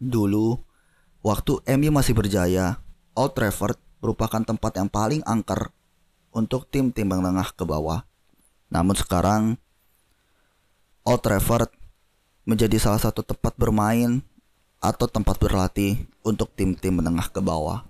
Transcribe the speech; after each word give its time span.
Dulu, 0.00 0.56
waktu 1.20 1.60
MU 1.76 1.92
masih 1.92 2.16
berjaya, 2.16 2.80
Old 3.12 3.36
Trafford 3.36 3.76
merupakan 4.00 4.40
tempat 4.40 4.80
yang 4.80 4.88
paling 4.88 5.20
angker 5.28 5.68
untuk 6.32 6.64
tim-tim 6.72 7.04
menengah 7.04 7.52
ke 7.52 7.68
bawah. 7.68 8.08
Namun 8.72 8.96
sekarang, 8.96 9.60
Old 11.04 11.20
Trafford 11.20 11.68
menjadi 12.48 12.80
salah 12.80 12.96
satu 12.96 13.20
tempat 13.20 13.52
bermain 13.60 14.24
atau 14.80 15.04
tempat 15.04 15.36
berlatih 15.36 16.00
untuk 16.24 16.48
tim-tim 16.56 16.96
menengah 16.96 17.28
ke 17.28 17.44
bawah. 17.44 17.84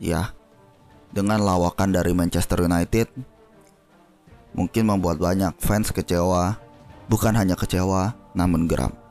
Ya, 0.00 0.32
dengan 1.12 1.44
lawakan 1.44 1.92
dari 1.92 2.16
Manchester 2.16 2.64
United, 2.64 3.12
mungkin 4.56 4.88
membuat 4.88 5.20
banyak 5.20 5.52
fans 5.60 5.92
kecewa, 5.92 6.56
bukan 7.12 7.36
hanya 7.36 7.60
kecewa, 7.60 8.16
namun 8.32 8.64
geram. 8.64 9.03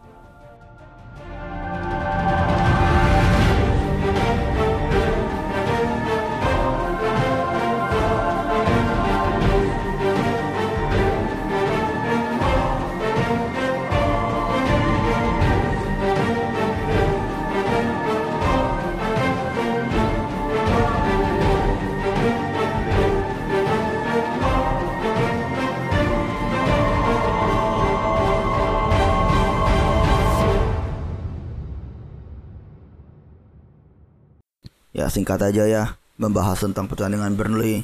Ya 35.04 35.12
singkat 35.12 35.44
aja 35.44 35.68
ya 35.68 36.00
membahas 36.16 36.64
tentang 36.64 36.88
pertandingan 36.88 37.36
Burnley. 37.36 37.84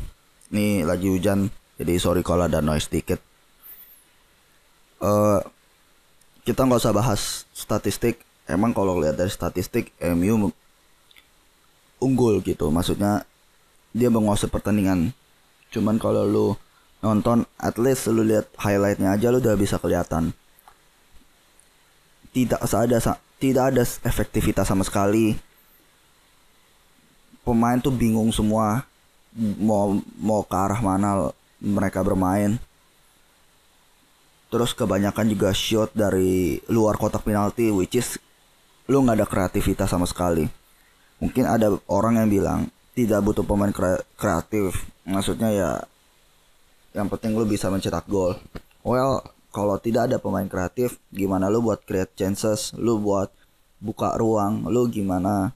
Ini 0.56 0.88
lagi 0.88 1.12
hujan, 1.12 1.52
jadi 1.76 2.00
sorry 2.00 2.24
kalau 2.24 2.48
ada 2.48 2.64
noise 2.64 2.88
dikit. 2.88 3.20
Uh, 5.04 5.44
kita 6.48 6.64
nggak 6.64 6.80
usah 6.80 6.96
bahas 6.96 7.44
statistik. 7.52 8.24
Emang 8.48 8.72
kalau 8.72 8.96
lihat 9.04 9.20
dari 9.20 9.28
statistik 9.28 9.92
MU 10.00 10.48
unggul 12.00 12.40
gitu. 12.40 12.72
Maksudnya 12.72 13.28
dia 13.92 14.08
menguasai 14.08 14.48
pertandingan. 14.48 15.12
Cuman 15.76 16.00
kalau 16.00 16.24
lu 16.24 16.48
nonton, 17.04 17.44
at 17.60 17.76
least 17.76 18.08
lu 18.08 18.24
lihat 18.24 18.48
highlightnya 18.64 19.12
aja 19.12 19.28
lu 19.28 19.44
udah 19.44 19.60
bisa 19.60 19.76
kelihatan. 19.76 20.32
Tidak 22.32 22.64
ada 22.64 23.20
tidak 23.44 23.64
ada 23.76 23.84
efektivitas 24.08 24.72
sama 24.72 24.88
sekali 24.88 25.49
pemain 27.50 27.82
tuh 27.82 27.90
bingung 27.90 28.30
semua 28.30 28.86
mau 29.58 29.98
mau 30.22 30.46
ke 30.46 30.54
arah 30.54 30.78
mana 30.86 31.34
mereka 31.58 32.06
bermain. 32.06 32.62
Terus 34.54 34.78
kebanyakan 34.78 35.34
juga 35.34 35.50
shot 35.54 35.90
dari 35.98 36.62
luar 36.70 36.98
kotak 37.02 37.26
penalti 37.26 37.74
which 37.74 37.98
is 37.98 38.22
lu 38.86 39.02
nggak 39.02 39.18
ada 39.18 39.28
kreativitas 39.30 39.90
sama 39.90 40.06
sekali. 40.06 40.46
Mungkin 41.18 41.50
ada 41.50 41.74
orang 41.90 42.22
yang 42.22 42.30
bilang 42.30 42.60
tidak 42.94 43.26
butuh 43.26 43.46
pemain 43.46 43.74
kreatif. 44.14 44.86
Maksudnya 45.10 45.50
ya 45.50 45.72
yang 46.94 47.10
penting 47.10 47.34
lu 47.34 47.46
bisa 47.50 47.70
mencetak 47.70 48.06
gol. 48.06 48.38
Well, 48.86 49.26
kalau 49.50 49.78
tidak 49.82 50.10
ada 50.10 50.18
pemain 50.22 50.46
kreatif, 50.46 50.98
gimana 51.10 51.50
lu 51.50 51.62
buat 51.62 51.82
create 51.86 52.14
chances, 52.18 52.74
lu 52.78 52.98
buat 53.02 53.30
buka 53.82 54.18
ruang, 54.18 54.66
lu 54.70 54.90
gimana 54.90 55.54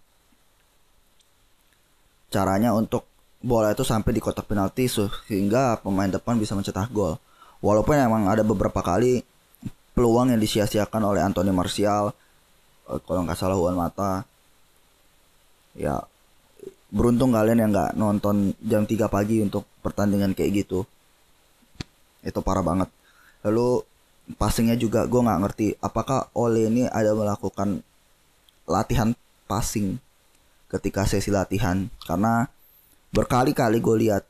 caranya 2.34 2.74
untuk 2.74 3.06
bola 3.44 3.70
itu 3.70 3.86
sampai 3.86 4.10
di 4.10 4.22
kotak 4.24 4.50
penalti 4.50 4.90
sehingga 4.90 5.78
pemain 5.78 6.10
depan 6.10 6.42
bisa 6.42 6.58
mencetak 6.58 6.90
gol. 6.90 7.22
Walaupun 7.62 7.94
emang 7.94 8.26
ada 8.26 8.42
beberapa 8.42 8.82
kali 8.82 9.22
peluang 9.94 10.34
yang 10.34 10.42
disia-siakan 10.42 11.14
oleh 11.14 11.22
Anthony 11.22 11.54
Martial 11.54 12.10
eh, 12.90 13.00
kalau 13.06 13.22
nggak 13.22 13.38
salah 13.38 13.54
Juan 13.54 13.78
Mata. 13.78 14.26
Ya 15.78 16.02
beruntung 16.90 17.34
kalian 17.34 17.62
yang 17.62 17.72
nggak 17.74 17.94
nonton 17.94 18.58
jam 18.66 18.90
3 18.90 19.06
pagi 19.10 19.46
untuk 19.46 19.70
pertandingan 19.86 20.34
kayak 20.34 20.66
gitu. 20.66 20.90
Itu 22.26 22.42
parah 22.42 22.66
banget. 22.66 22.90
Lalu 23.46 23.86
passingnya 24.40 24.80
juga 24.80 25.04
gue 25.04 25.20
nggak 25.20 25.42
ngerti 25.44 25.68
apakah 25.84 26.32
Ole 26.32 26.72
ini 26.72 26.88
ada 26.88 27.12
melakukan 27.12 27.84
latihan 28.64 29.12
passing 29.52 30.00
ketika 30.74 31.06
sesi 31.06 31.30
latihan. 31.30 31.88
Karena 32.04 32.50
berkali-kali 33.14 33.78
gue 33.78 33.96
lihat 34.10 34.24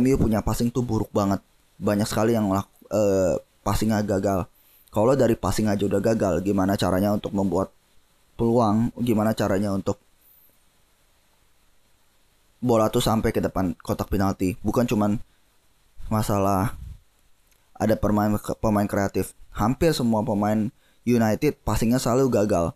MU 0.00 0.16
punya 0.16 0.40
passing 0.40 0.72
tuh 0.72 0.84
buruk 0.84 1.12
banget. 1.12 1.44
Banyak 1.76 2.08
sekali 2.08 2.32
yang 2.32 2.48
uh, 2.48 3.34
passingnya 3.60 4.00
gagal. 4.04 4.48
Kalau 4.88 5.12
dari 5.12 5.36
passing 5.36 5.68
aja 5.68 5.84
udah 5.84 6.00
gagal 6.00 6.40
gimana 6.40 6.74
caranya 6.80 7.12
untuk 7.12 7.36
membuat 7.36 7.68
peluang? 8.40 8.92
Gimana 8.96 9.36
caranya 9.36 9.76
untuk 9.76 10.00
bola 12.58 12.90
tuh 12.90 13.04
sampai 13.04 13.30
ke 13.30 13.44
depan 13.44 13.76
kotak 13.84 14.08
penalti? 14.08 14.56
Bukan 14.64 14.88
cuman 14.88 15.20
masalah 16.08 16.72
ada 17.76 17.94
pemain 17.94 18.32
pemain 18.58 18.88
kreatif. 18.88 19.36
Hampir 19.52 19.92
semua 19.92 20.24
pemain 20.24 20.72
United 21.04 21.60
passingnya 21.62 22.00
selalu 22.00 22.32
gagal. 22.32 22.72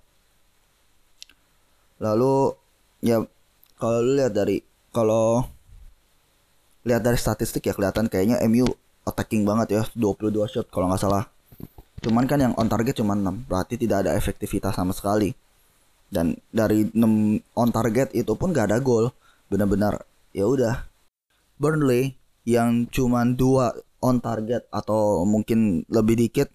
Lalu 1.97 2.57
ya 3.03 3.21
kalau 3.77 3.99
lu 4.01 4.17
lihat 4.17 4.33
dari 4.33 4.63
kalau 4.95 5.43
lihat 6.87 7.03
dari 7.03 7.19
statistik 7.19 7.67
ya 7.67 7.75
kelihatan 7.75 8.07
kayaknya 8.07 8.39
MU 8.47 8.67
attacking 9.03 9.43
banget 9.43 9.69
ya 9.75 9.83
22 9.99 10.31
shot 10.47 10.67
kalau 10.71 10.89
nggak 10.89 11.03
salah. 11.03 11.27
Cuman 12.03 12.27
kan 12.27 12.43
yang 12.43 12.55
on 12.59 12.67
target 12.67 12.99
cuma 12.99 13.15
6 13.15 13.47
berarti 13.47 13.79
tidak 13.79 14.07
ada 14.07 14.19
efektivitas 14.19 14.75
sama 14.75 14.91
sekali. 14.91 15.35
Dan 16.11 16.35
dari 16.51 16.91
6 16.91 16.99
on 17.55 17.71
target 17.71 18.11
itu 18.13 18.35
pun 18.35 18.51
gak 18.51 18.75
ada 18.75 18.83
gol. 18.83 19.15
Benar-benar 19.47 20.03
ya 20.35 20.45
udah. 20.51 20.83
Burnley 21.63 22.19
yang 22.43 22.91
cuma 22.91 23.23
dua 23.23 23.71
on 24.03 24.19
target 24.19 24.67
atau 24.75 25.23
mungkin 25.23 25.87
lebih 25.87 26.19
dikit 26.19 26.51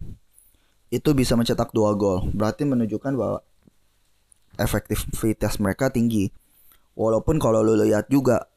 itu 0.91 1.09
bisa 1.15 1.39
mencetak 1.39 1.71
dua 1.71 1.95
gol. 1.95 2.27
Berarti 2.35 2.67
menunjukkan 2.67 3.15
bahwa 3.15 3.39
efektivitas 4.57 5.61
mereka 5.61 5.93
tinggi. 5.93 6.33
Walaupun 6.97 7.37
kalau 7.37 7.61
lo 7.61 7.77
lihat 7.77 8.09
juga 8.09 8.49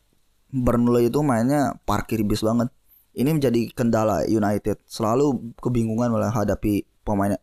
Burnley 0.50 1.12
itu 1.12 1.22
mainnya 1.22 1.78
parkir 1.87 2.27
bis 2.27 2.43
banget. 2.43 2.72
Ini 3.15 3.37
menjadi 3.37 3.71
kendala 3.71 4.27
United. 4.27 4.83
Selalu 4.88 5.55
kebingungan 5.61 6.11
menghadapi 6.11 6.88
pemain 7.06 7.38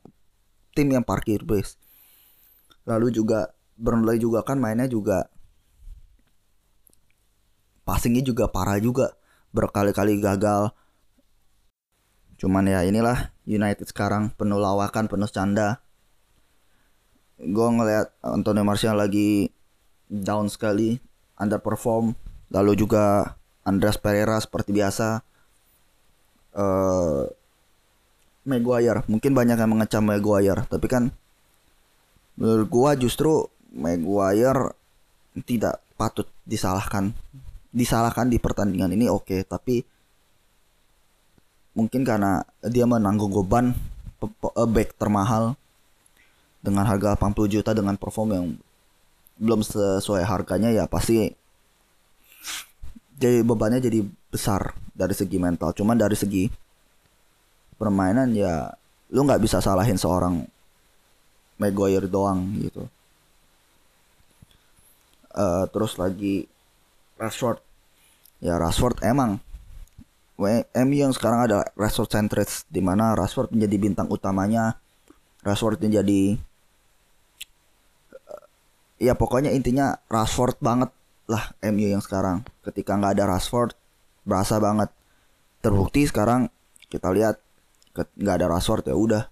tim 0.75 0.90
yang 0.91 1.06
parkir 1.06 1.45
bis. 1.47 1.79
Lalu 2.84 3.13
juga 3.16 3.53
Burnley 3.78 4.19
juga 4.19 4.44
kan 4.44 4.59
mainnya 4.59 4.89
juga 4.89 5.29
passingnya 7.88 8.25
juga 8.25 8.51
parah 8.51 8.81
juga. 8.81 9.16
Berkali-kali 9.56 10.19
gagal. 10.19 10.75
Cuman 12.38 12.68
ya 12.68 12.84
inilah 12.84 13.31
United 13.47 13.88
sekarang 13.88 14.35
penuh 14.35 14.59
lawakan, 14.59 15.07
penuh 15.07 15.29
canda 15.31 15.86
gue 17.37 17.67
ngeliat 17.69 18.09
Antonio 18.25 18.65
Martial 18.65 18.97
lagi 18.97 19.53
down 20.09 20.47
sekali, 20.47 20.97
underperform. 21.37 22.15
Lalu 22.51 22.79
juga 22.79 23.35
Andreas 23.67 23.99
Pereira 23.99 24.39
seperti 24.39 24.71
biasa. 24.71 25.21
Uh, 26.57 27.29
Maguire, 28.47 29.03
mungkin 29.11 29.35
banyak 29.35 29.59
yang 29.59 29.71
mengecam 29.75 30.07
Maguire, 30.07 30.63
tapi 30.71 30.87
kan 30.87 31.11
menurut 32.39 32.67
gua 32.71 32.95
justru 32.95 33.44
Maguire 33.75 34.71
tidak 35.44 35.83
patut 36.00 36.31
disalahkan. 36.47 37.12
Disalahkan 37.75 38.31
di 38.31 38.39
pertandingan 38.39 38.95
ini 38.95 39.12
oke, 39.12 39.27
okay, 39.27 39.39
tapi 39.44 39.83
mungkin 41.75 42.07
karena 42.07 42.41
dia 42.65 42.88
menanggung 42.88 43.35
beban 43.35 43.75
back 44.73 44.97
termahal 44.97 45.59
dengan 46.67 46.83
harga 46.83 47.15
80 47.15 47.47
juta 47.47 47.71
dengan 47.71 47.95
perform 47.95 48.29
yang 48.35 48.45
belum 49.39 49.63
sesuai 49.63 50.27
harganya 50.27 50.75
ya 50.75 50.83
pasti 50.91 51.31
jadi 53.17 53.41
bebannya 53.41 53.79
jadi 53.79 54.03
besar 54.29 54.75
dari 54.93 55.15
segi 55.15 55.39
mental. 55.39 55.71
Cuman 55.73 55.97
dari 55.97 56.13
segi 56.13 56.45
permainan 57.79 58.35
ya 58.35 58.69
lu 59.15 59.23
nggak 59.23 59.39
bisa 59.41 59.63
salahin 59.63 59.95
seorang 59.95 60.43
Maguire 61.57 62.05
doang 62.05 62.53
gitu. 62.61 62.85
Uh, 65.33 65.65
terus 65.73 65.97
lagi 65.97 66.45
Rashford. 67.17 67.57
Ya 68.37 68.61
Rashford 68.61 69.01
emang 69.01 69.41
MU 70.37 70.97
yang 71.01 71.09
sekarang 71.17 71.49
ada 71.49 71.65
Rashford 71.73 72.13
centric 72.13 72.45
di 72.69 72.77
mana 72.77 73.17
Rashford 73.17 73.49
menjadi 73.49 73.75
bintang 73.81 74.07
utamanya. 74.13 74.77
Rashford 75.41 75.81
menjadi 75.81 76.37
ya 78.97 79.13
pokoknya 79.13 79.53
intinya 79.53 79.97
Rashford 80.09 80.57
banget 80.61 80.89
lah 81.29 81.53
MU 81.69 81.88
yang 81.88 82.03
sekarang. 82.03 82.45
Ketika 82.65 82.97
nggak 82.97 83.17
ada 83.17 83.25
Rashford 83.29 83.73
berasa 84.27 84.57
banget. 84.57 84.89
Terbukti 85.61 86.05
sekarang 86.05 86.49
kita 86.88 87.09
lihat 87.13 87.41
nggak 87.95 88.35
ada 88.44 88.47
Rashford 88.49 88.85
ya 88.89 88.95
udah. 88.95 89.23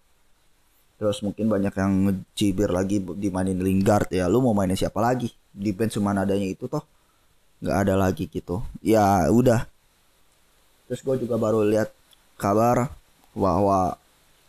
Terus 0.96 1.20
mungkin 1.22 1.52
banyak 1.52 1.76
yang 1.76 1.92
ngecibir 2.08 2.72
lagi 2.72 3.04
dimainin 3.04 3.60
Lingard. 3.60 4.08
Ya 4.16 4.32
lu 4.32 4.40
mau 4.40 4.56
mainin 4.56 4.80
siapa 4.80 5.04
lagi? 5.04 5.36
Di 5.52 5.76
bench 5.76 6.00
cuma 6.00 6.16
adanya 6.16 6.48
itu 6.48 6.72
toh. 6.72 6.84
Nggak 7.60 7.78
ada 7.88 7.94
lagi 8.00 8.32
gitu. 8.32 8.64
Ya 8.80 9.28
udah. 9.28 9.68
Terus 10.88 11.02
gue 11.02 11.28
juga 11.28 11.36
baru 11.36 11.66
lihat 11.66 11.92
kabar 12.40 12.94
bahwa 13.36 14.00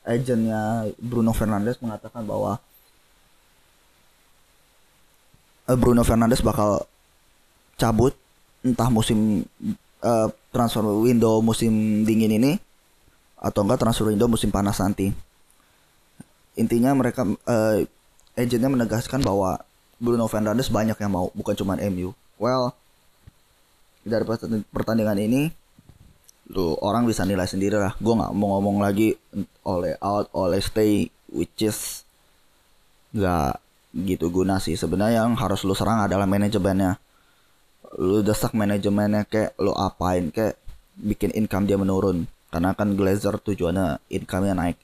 agentnya 0.07 0.87
Bruno 1.03 1.35
Fernandes 1.35 1.83
mengatakan 1.83 2.23
bahwa 2.23 2.63
Bruno 5.75 6.07
Fernandes 6.07 6.47
bakal 6.47 6.87
cabut 7.75 8.15
entah 8.63 8.87
musim 8.87 9.43
uh, 10.03 10.29
transfer 10.55 10.83
window 10.83 11.43
musim 11.43 12.03
dingin 12.07 12.39
ini 12.39 12.53
atau 13.37 13.67
enggak 13.67 13.83
transfer 13.83 14.07
window 14.07 14.31
musim 14.31 14.55
panas 14.55 14.79
nanti. 14.79 15.11
Intinya 16.57 16.95
mereka 16.95 17.27
uh, 17.27 17.79
agentnya 18.39 18.71
menegaskan 18.71 19.21
bahwa 19.21 19.61
Bruno 19.97 20.29
Fernandes 20.29 20.69
banyak 20.69 20.97
yang 20.97 21.13
mau, 21.13 21.29
bukan 21.33 21.57
cuma 21.57 21.77
MU. 21.89 22.13
Well, 22.37 22.73
dari 24.05 24.25
pertandingan 24.71 25.19
ini 25.19 25.49
lu 26.47 26.79
orang 26.79 27.09
bisa 27.09 27.27
nilai 27.27 27.49
sendiri 27.49 27.75
lah. 27.75 27.97
Gue 27.99 28.15
nggak 28.15 28.33
mau 28.37 28.57
ngomong 28.57 28.85
lagi 28.85 29.19
oleh 29.67 29.99
out, 29.99 30.31
oleh 30.31 30.63
stay, 30.63 31.11
which 31.33 31.65
is 31.65 32.07
nggak 33.17 33.59
gitu 34.05 34.29
guna 34.29 34.61
sih. 34.61 34.77
Sebenarnya 34.77 35.25
yang 35.25 35.39
harus 35.41 35.65
lu 35.65 35.73
serang 35.73 36.05
adalah 36.05 36.29
manajemennya. 36.29 37.01
Lu 37.97 38.21
desak 38.21 38.53
manajemennya 38.53 39.25
kayak 39.25 39.57
lu 39.57 39.73
apain 39.73 40.29
kayak 40.29 40.61
bikin 41.01 41.33
income 41.33 41.65
dia 41.65 41.81
menurun. 41.81 42.29
Karena 42.53 42.77
kan 42.77 42.93
Glazer 42.93 43.41
tujuannya 43.41 44.01
income-nya 44.13 44.55
naik. 44.57 44.79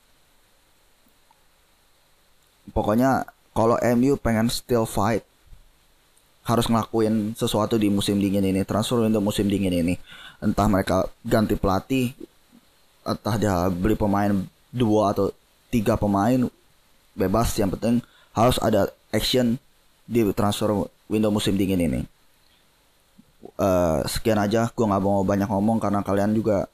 Pokoknya 2.72 3.28
kalau 3.52 3.76
MU 3.98 4.16
pengen 4.16 4.48
still 4.48 4.88
fight 4.88 5.26
harus 6.42 6.66
ngelakuin 6.66 7.36
sesuatu 7.36 7.76
di 7.76 7.92
musim 7.92 8.16
dingin 8.16 8.42
ini. 8.42 8.64
Transfer 8.64 9.04
untuk 9.04 9.20
musim 9.20 9.46
dingin 9.46 9.74
ini. 9.76 9.94
Entah 10.40 10.66
mereka 10.66 11.04
ganti 11.22 11.54
pelatih 11.54 12.16
entah 13.02 13.34
dia 13.34 13.66
beli 13.66 13.98
pemain 13.98 14.30
dua 14.70 15.10
atau 15.10 15.30
tiga 15.68 15.98
pemain 15.98 16.48
bebas. 17.14 17.54
Yang 17.58 17.78
penting 17.78 17.96
harus 18.32 18.56
ada 18.62 18.88
action 19.12 19.60
di 20.08 20.26
transfer 20.34 20.88
window 21.06 21.30
musim 21.30 21.54
dingin 21.54 21.78
ini. 21.78 22.00
Uh, 23.58 24.02
sekian 24.06 24.38
aja 24.38 24.70
gue 24.70 24.86
nggak 24.86 25.02
mau 25.02 25.22
banyak 25.22 25.46
ngomong 25.46 25.78
karena 25.82 26.00
kalian 26.02 26.32
juga 26.34 26.70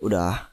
udah 0.00 0.48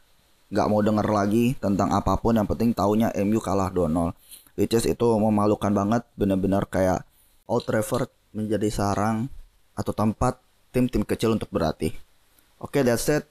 nggak 0.50 0.68
mau 0.70 0.82
denger 0.84 1.08
lagi 1.08 1.56
tentang 1.58 1.90
apa 1.96 2.20
pun. 2.20 2.38
Yang 2.38 2.54
penting 2.54 2.70
taunya 2.76 3.10
MU 3.24 3.40
kalah 3.42 3.72
2-0 3.74 4.14
which 4.58 4.74
is 4.74 4.90
itu 4.90 5.08
memalukan 5.22 5.70
banget 5.70 6.04
bener-bener 6.18 6.66
kayak 6.66 7.06
Old 7.46 7.64
Trafford 7.64 8.10
menjadi 8.34 8.68
sarang 8.74 9.30
atau 9.78 9.94
tempat 9.94 10.42
tim-tim 10.74 11.06
kecil 11.06 11.38
untuk 11.38 11.48
berlatih. 11.54 11.94
Oke 12.58 12.82
okay, 12.82 12.84
that's 12.84 13.08
it. 13.08 13.24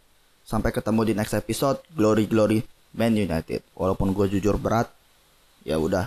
Sampai 0.47 0.71
ketemu 0.71 1.03
di 1.03 1.13
next 1.19 1.35
episode. 1.35 1.83
Glory 1.91 2.31
glory 2.31 2.63
Man 2.95 3.19
United. 3.19 3.67
Walaupun 3.75 4.15
gue 4.15 4.39
jujur 4.39 4.55
berat 4.57 4.89
ya 5.67 5.77
udah 5.83 6.07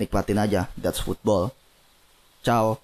nikmatin 0.00 0.40
aja 0.40 0.72
that's 0.80 1.04
football. 1.04 1.52
Ciao 2.40 2.80